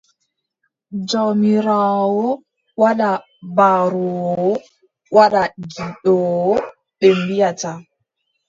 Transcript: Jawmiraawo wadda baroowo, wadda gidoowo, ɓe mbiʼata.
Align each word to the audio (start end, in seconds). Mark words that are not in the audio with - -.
Jawmiraawo 1.09 2.27
wadda 2.81 3.09
baroowo, 3.55 4.51
wadda 5.15 5.41
gidoowo, 5.71 6.53
ɓe 6.99 7.07
mbiʼata. 7.17 7.71